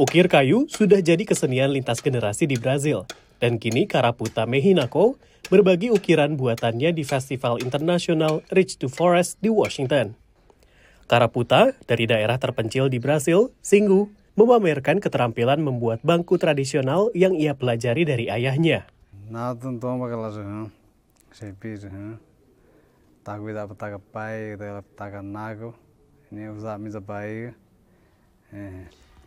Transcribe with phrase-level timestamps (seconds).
[0.00, 3.04] Ukir kayu sudah jadi kesenian lintas generasi di Brazil,
[3.36, 5.20] dan kini Karaputa Mehinako
[5.52, 10.16] berbagi ukiran buatannya di Festival Internasional Reach to Forest di Washington.
[11.04, 14.08] Karaputa dari daerah terpencil di Brasil, Singgu,
[14.40, 18.88] memamerkan keterampilan membuat bangku tradisional yang ia pelajari dari ayahnya.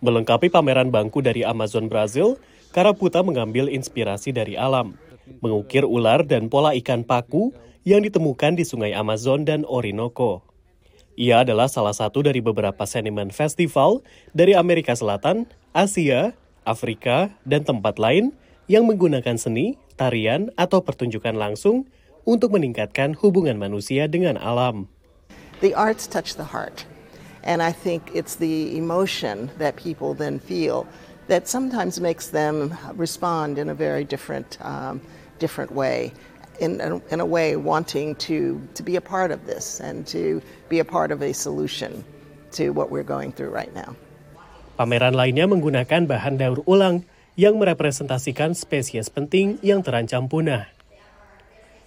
[0.00, 2.40] Melengkapi pameran bangku dari Amazon Brazil,
[2.72, 4.96] Karaputa mengambil inspirasi dari alam,
[5.44, 7.52] mengukir ular dan pola ikan paku
[7.84, 10.40] yang ditemukan di sungai Amazon dan Orinoco.
[11.20, 14.00] Ia adalah salah satu dari beberapa seniman festival
[14.32, 15.44] dari Amerika Selatan,
[15.76, 16.32] Asia,
[16.64, 18.32] Afrika, dan tempat lain
[18.72, 21.90] yang menggunakan seni, tarian, atau pertunjukan langsung
[22.24, 24.88] untuk meningkatkan hubungan manusia dengan alam.
[25.60, 26.88] The arts touch the heart.
[27.42, 30.86] And I think it's the emotion that people then feel
[31.28, 35.00] that sometimes makes them respond in a very different, um,
[35.38, 36.12] different way.
[36.60, 40.78] In, in a way, wanting to, to be a part of this and to be
[40.78, 42.04] a part of a solution
[42.52, 43.96] to what we're going through right now.
[44.76, 50.68] Pameran lainnya menggunakan bahan daur ulang yang merepresentasikan spesies penting yang terancam punah.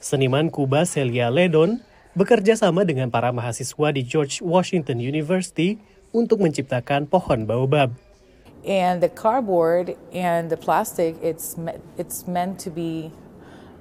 [0.00, 5.80] Seniman Kuba Celia Ledon bekerja sama dengan para mahasiswa di George Washington University
[6.12, 7.96] untuk menciptakan pohon baobab.
[8.62, 11.58] And the cardboard and the plastic, it's
[11.98, 13.10] it's meant to be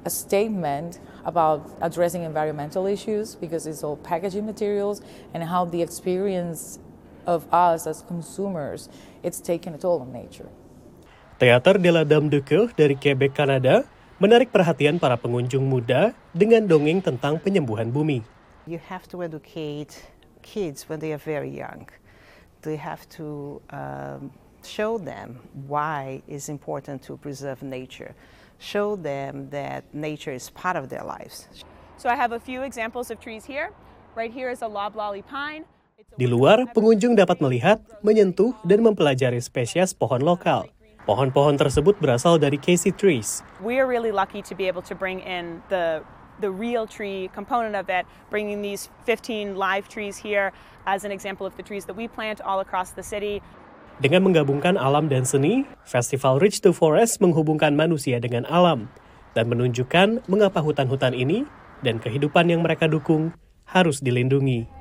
[0.02, 5.06] a statement about addressing environmental issues because it's all packaging materials
[5.38, 6.82] and how the experience
[7.30, 8.90] of us as consumers,
[9.22, 10.50] it's taken a toll on nature.
[11.38, 13.86] Teater de la Dame de Coeur dari Quebec, Kanada
[14.22, 18.22] menarik perhatian para pengunjung muda dengan dongeng tentang penyembuhan bumi.
[18.70, 19.98] You have to educate
[20.46, 21.90] kids when they are very young.
[22.62, 24.30] They have to um,
[24.62, 28.14] show them why it's important to preserve nature.
[28.62, 31.50] Show them that nature is part of their lives.
[31.98, 33.74] So I have a few examples of trees here.
[34.14, 35.66] Right here is a loblolly pine.
[36.14, 40.70] Di luar, pengunjung dapat melihat, menyentuh, dan mempelajari spesies pohon lokal.
[41.02, 43.42] Pohon-pohon tersebut berasal dari Casey Trees.
[43.58, 46.06] We are really lucky to be able to bring in the
[46.38, 50.54] the real tree component of it, bringing these 15 live trees here
[50.86, 53.42] as an example of the trees that we plant all across the city.
[54.02, 58.90] Dengan menggabungkan alam dan seni, Festival Reach to Forest menghubungkan manusia dengan alam
[59.38, 61.46] dan menunjukkan mengapa hutan-hutan ini
[61.86, 63.34] dan kehidupan yang mereka dukung
[63.70, 64.81] harus dilindungi.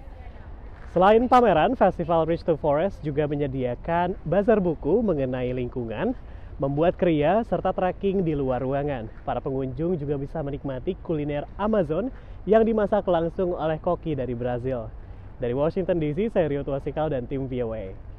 [0.91, 6.19] Selain pameran, Festival Reach to Forest juga menyediakan bazar buku mengenai lingkungan,
[6.59, 9.07] membuat kriya, serta trekking di luar ruangan.
[9.23, 12.11] Para pengunjung juga bisa menikmati kuliner Amazon
[12.43, 14.91] yang dimasak langsung oleh koki dari Brazil.
[15.39, 18.10] Dari Washington DC, saya Rio Tuasikal dan tim VOA.